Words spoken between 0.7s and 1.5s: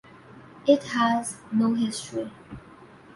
has